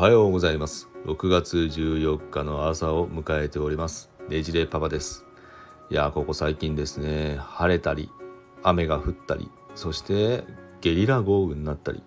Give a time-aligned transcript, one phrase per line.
[0.00, 0.88] はようございます。
[1.04, 4.08] 6月14日の朝を迎えております。
[4.30, 5.26] ねじれパパです。
[5.90, 7.36] いやここ最近ですね。
[7.38, 8.10] 晴れたり
[8.62, 10.44] 雨が降ったりそして
[10.80, 12.02] ゲリラ豪雨になったり。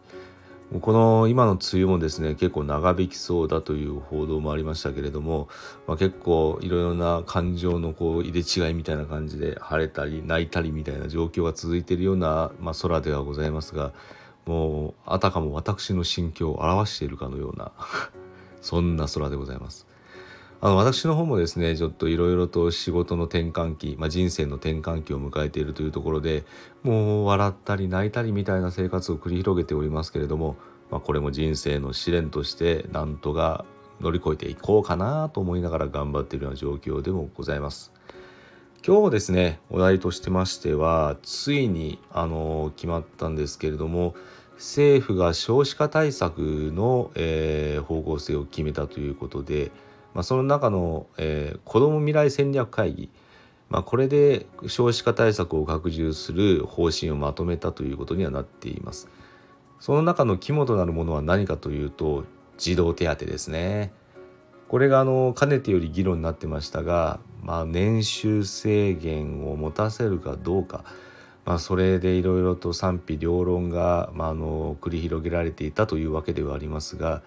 [0.82, 5.48] この今の梅雨もですね結構長引きそうだという報道もありましたけれども、
[5.86, 13.94] まあ、結構いろいろな感情のこう入れ違いみたいな感じで晴れたり泣いたりみたいな状況が続いているような、まあ、空ではございますが
[14.46, 17.72] もうあたかも私の心境を表しているかのような
[18.62, 19.88] そんな空でございます。
[20.62, 26.46] あの私の方もですねちょっといろいろと仕事の転換期、まあ、人生の転換期を迎えているというところで
[26.84, 30.56] もう笑ったり泣いたりみたいな生活を繰り広げておりますけれども、
[30.90, 33.66] まあ、これも人生の試練としてなんとか
[34.00, 37.93] 乗り越えていこうかなと思いながら頑張っているような状況でもございます。
[38.86, 44.14] 今日ですねお題としてましてはついにあの決まったんですけれども
[44.56, 49.72] 政府が少子化対策の、えー、方向性を決めたということで、
[50.14, 53.10] まあ、その中の、えー、子ども未来戦略会議、
[53.70, 59.08] まあ、これで少子化対策を拡充する方針をまとめたということにはなっています。
[59.80, 62.26] その中の肝となるものは何かというと
[62.58, 63.94] 児童手当ですね。
[64.68, 70.84] これがあのかねてより議論になってましたがまあ、年収制限を持たせるかどうか、
[71.46, 77.22] まあ、それでいろいろと賛否両論が、まあ、あの繰り広げられていたというわけではありますが、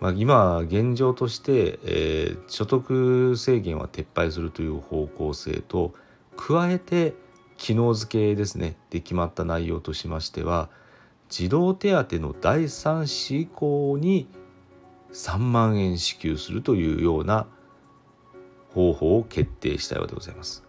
[0.00, 5.94] まあ、今現状として、えー、所得制限は撤廃するという方向性と
[6.36, 7.14] 加えて
[7.58, 10.70] 機能付けですねで決まった内容としましては
[11.28, 14.26] 児童手当の第3子以降に
[15.12, 17.46] 3万円支給するというような
[18.74, 20.64] 方法を決定したようでございます。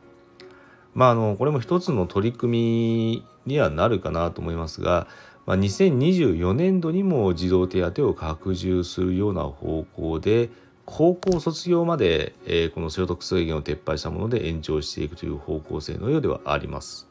[0.93, 5.07] まあ、あのこれも一つの取り組みにはなるかなと思いますが、
[5.45, 10.49] まあ、2024年度にも児童手当を拡充するような方向で
[10.85, 17.07] 高校卒業まで、えー、この所得制限を撤廃したもので延長していくという方向性のようではあります。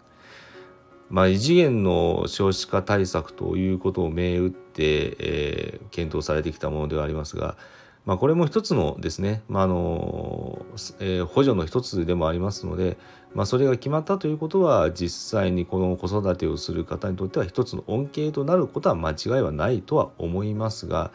[1.08, 7.56] まあ、異次元の少子化対策ということを銘打って、えー、検討されてきたものではありますが、
[8.06, 10.64] まあ、これも一つのですね、まあの
[11.00, 12.96] えー、補助の一つでもありますので、
[13.34, 21.10] まあ、それが決まったということは実際にこの子育てをする方にとっては一つの恩恵となることは間違いはないとは思いますが、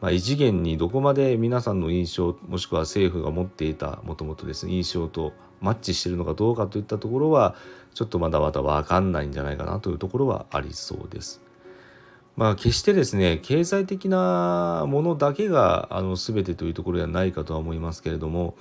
[0.00, 7.54] まあ、異次元にどこまで皆さんの印象もしくは政府が持っていたもともとですね印象とマッチしているのかどうかといったところは
[7.94, 11.43] ちょっとまだまだ分かんないんじゃないかなというところはありそうです。
[12.36, 18.56] まあ決してですね経済的なものだけがあの全てというところではないかとは思いますけれども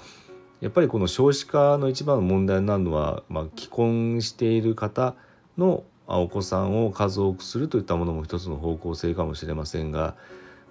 [0.61, 5.15] やっぱりこの少子化の一番の問題になるのは、まあ、既婚している方
[5.57, 10.15] のお子さんを数多くするといったものも一つの方向性かもしれませんが、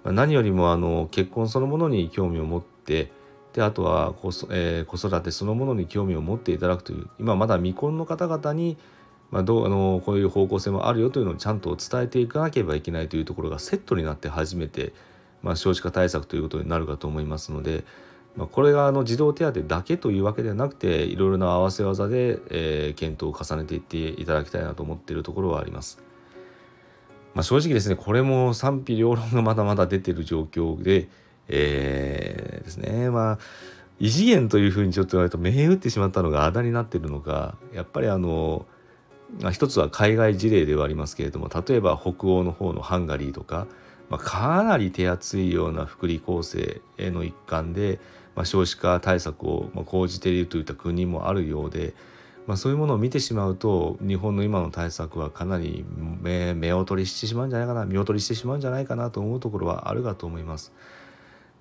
[0.03, 3.11] まあ、何よりもあの結婚そのものに興味を持って
[3.53, 8.77] であとは子,、えー、子育てそのものに興味を持っていただくという今まだ未婚の方々に
[9.33, 14.93] まあ、どうあのこういう方向性もあるよというのをちゃんと伝えていかなければいけないというところがセットになって初めて、
[15.41, 17.83] まあ、少子化対策ということになるかと思いますので、
[18.35, 25.97] まあ、これがあの児童手当だけというわけではなくていろいろな合わせ技で、えー、検討を重ねていっていただきたいなと思っているところはあります。
[27.33, 31.09] まあ、正直ですねこれも賛否両論がまだまだ出てる状況で、
[31.47, 33.39] えー、ですねまあ
[33.99, 38.67] 異次元というふうにちょっと言われると銘打ってしまったのがあだになってるのかやっぱりあの、
[39.51, 43.67] 一つは海外事例ではありますけれども例えば北欧の方のハンガリーとか、
[44.09, 47.99] まあ、かなり手厚いような福利厚生への一環で、
[48.35, 51.93] まあ、少子化対策を講じているといった国もあるようで、
[52.45, 55.85] まあ、そういうものを見てしまうと日本の今の対策はかなり
[56.21, 60.73] 目目を取りしてしまうんじゃないかな見劣りしてしまうんじゃないかなと思うところはあるかと思います。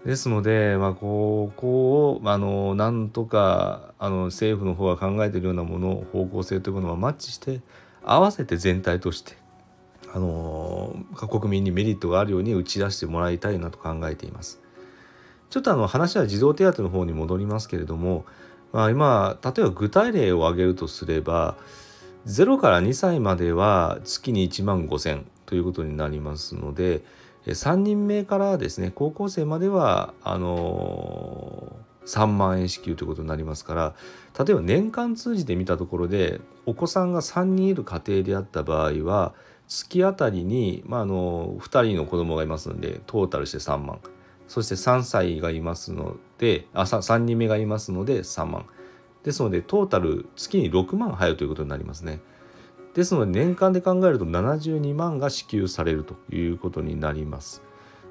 [0.04, 7.60] ですので、まあ、ここをあのなんとかあの政府の方が考えているようなもの方向性というものはマッチして
[8.04, 9.36] 合わせて全体として
[10.12, 14.60] あの国民にメリットがあるように打ち出してもらいたいなと考えています。
[15.50, 18.24] ちょっとあの話は児童手当の方に戻りますけれども、
[18.72, 21.56] まあ、今例えば具体例を挙げるとすれば
[22.26, 27.02] 0から2歳までは月に1万5,000ということになりますので
[27.46, 33.94] 3人目からですね高校生まではあの3万円支給ということになりますから
[34.38, 39.34] 例えば年間通じて見たところでお子さんが3人いる家庭であった場合は
[39.68, 44.00] 月当たりに、まあ、あの2人の子供がいますのでトータルして3万
[44.48, 48.66] そして3歳がいますのであ3人目がいますので3万
[49.22, 52.20] ですのでトータル月に6万入るということになりますね。
[52.94, 57.62] ですので年間で考えると72万が支給されるということになります。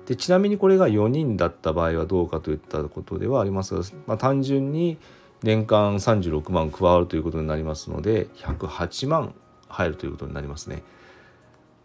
[0.05, 4.97] でちなみにこれが4人だった場合はどうかといったことではありますが、まあ、単純に
[5.43, 9.33] 年間36万加わるということになりますので108万
[9.69, 10.83] 入るということになりますね。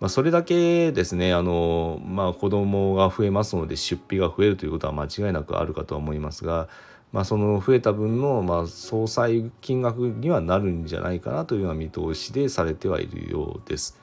[0.00, 6.68] まあ、それだけですねあの、まあ、子供が増えますので出費が増えるということは間違いなくあるかとは思いますが、
[7.16, 13.98] まあ、その増えた分の、まあ、総裁金額にはなるんじゃないかなというような見通しでされてはいるようです。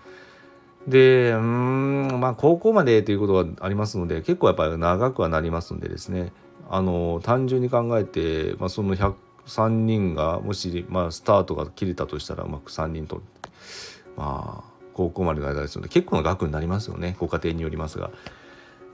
[0.88, 6.33] でうんまあ高校までということはありますので結構やっぱり長くはなりますのでですね
[6.71, 13.21] あの単純に考えて、まあ、その103人がもし、まあ、スタートが切れたとしたらうまく3人と
[14.18, 18.09] まあ高校までの間ですので結構な額になりますよねご家庭によりますが。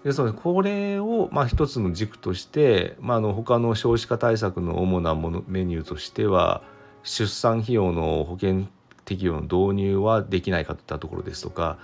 [0.04, 0.24] です。
[0.24, 6.62] のこれをまあ一つの軸として、まあ、あの他の少子化対策の主なものメニューとしては
[7.04, 8.68] 出産費用の保険
[9.06, 11.80] 適用の導入はできないかといったところですとか、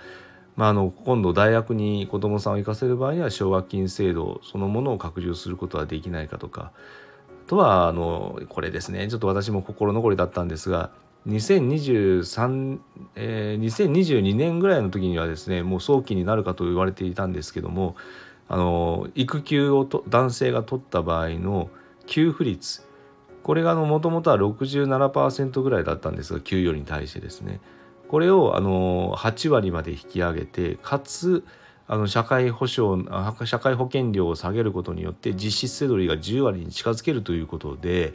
[0.55, 6.71] まあ、あの今度大学に子どもさんを行かせる場合には奨学金制度そのものを拡充することはできないかとか
[7.45, 9.07] あとはあのこれですね。
[9.07, 10.89] ちょっと私も心残りだったんですが
[11.27, 12.79] 2023、
[13.15, 17.95] えー、2022年ぐらいの時にはですねもう早期になるかと言われていたんですけども
[18.47, 21.69] あの育休をと男性が取った場合の
[22.05, 22.87] 給付率
[23.41, 27.59] これがもともとは67%ぐらいだったんですが給与に対してですね。
[28.07, 31.43] これをあの8割まで引き上げてかつ
[31.87, 33.07] あの社会保障
[33.45, 38.13] 社会保険料を下げることによって実質せどりが10割に近づけるということで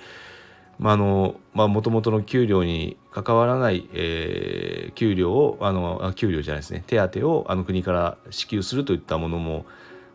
[0.81, 6.83] まあのまあ、元々の給料に関わらない、えー、給料をあの給料じゃないですね。
[6.87, 9.67] 手当をあの国から支給するといったものも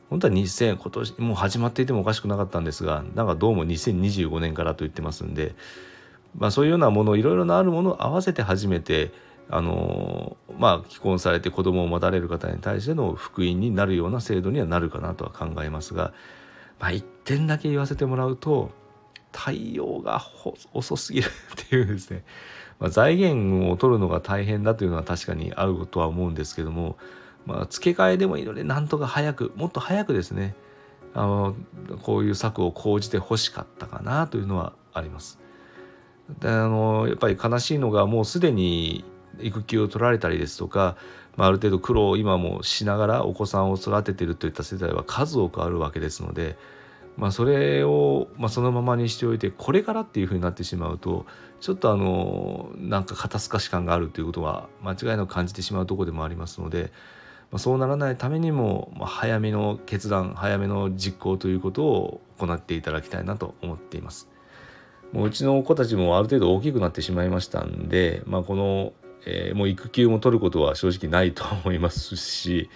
[0.10, 5.54] 本当は2000今年もう始まっていてもおかしくなかったんですがなんかどうも2025年からと言ってますんで、
[6.36, 9.12] まあ、そういうようなものいろいろなあるものを合わせて初めて
[9.50, 16.12] あのまあ既婚されて子供を持たれる方に対しての福音になるような制度にはなるかなとは考えますが、
[16.80, 18.72] まあ、一点だけ言わせてもらうと
[19.38, 20.26] 対応が
[20.74, 22.24] 遅すぎるっていうですね、
[22.80, 26.98] まあ、財源を取るのが大変だというのは確かにあるとは思うんですけども
[27.46, 30.56] まあ、付け替えでもいいのでなんとか早くもっと早くですね
[31.14, 31.56] あの
[32.02, 35.40] こういう策を講じてほしかったかなというのはあります。
[36.40, 39.06] であのやっぱり悲しいのがもうすでに
[39.40, 40.98] 育休を取られたりですとか、
[41.38, 46.58] まあ、ある程度苦労を今もしながらお子さんを育てているといった世代は数多くあるわけですので、
[47.18, 51.26] まあ、それを、まあ、そのままにしておいてこれからっていうふうになってしまうと
[51.62, 56.92] ちょっとあのなんか肩透かし感があるということは間違いなく感じてしまうとこでもありますので。
[57.52, 64.28] まあ、そうならないためにも、まあ、早めの決断早めの実行ということを行っていただきたいなと思っています。
[65.12, 68.94] もううちの子たちもある程度大きくなってしまいましたんで、まあ、この、
[69.26, 72.70] えー、もう育休も取ることは正直ないと思いますし、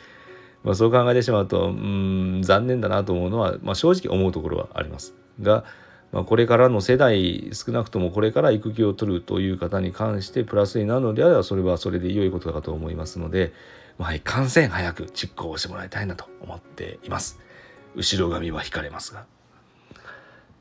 [0.63, 5.63] まあ、そう考えてしまうとうん残念だなと思うのは、まあ、正直思うところはありますが、
[6.11, 13.53] まあ、これからの世代少なくともこれから育休を取るという方に関してプラスになるのであればそれはそれで良いことだと思いますので、
[13.97, 17.39] まあ、いかんせん早く実行してもらいたいなと思っています。
[17.95, 19.25] 後ろ髪は引かれますが。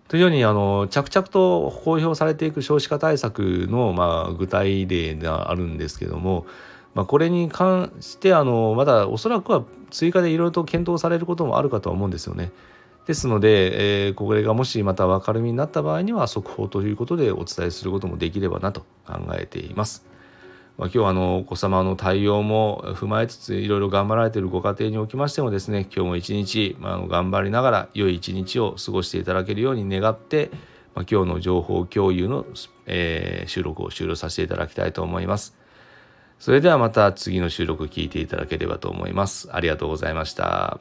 [0.09, 6.47] というようにあの着々と公表されていく少子化対策の、まあ、具体例があるんですけども、
[6.95, 12.51] まあ、これに関してあのまだおそらくは追加でいろいろと検討されることもあるかとは思うんですよね。
[13.07, 20.05] ですので、えー、これがもしまた分かるみになった場合には速報ということでお伝えすることもできればなと考えています。
[20.77, 30.51] まあ、今日はあのお子様の対応も踏まえつついろいろ頑張られているご家庭におきましてもですね今日も一日、まあ、頑張りながら良い一日を過ごしていただけるように願って、
[30.95, 32.47] まあ、今日の情報共有の、
[32.87, 35.58] えー、収録を終了させていただきたいと思います。
[36.39, 39.49] それではまた次の収録聞いていただければと思います。
[39.53, 40.81] ありがとうございました。